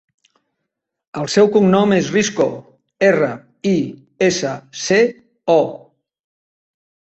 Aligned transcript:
El 1.23 1.27
seu 1.33 1.49
cognom 1.55 1.93
és 1.97 2.09
Risco: 2.15 2.47
erra, 3.11 3.29
i, 3.75 3.75
essa, 4.31 4.57
ce, 4.87 5.01
o. 5.59 5.61